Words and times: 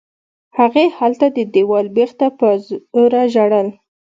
هغې 0.57 0.85
هلته 0.97 1.25
د 1.35 1.37
دېوال 1.53 1.87
بېخ 1.95 2.11
ته 2.19 2.27
په 2.39 2.47
زوره 2.93 3.21
ژړل. 3.33 3.67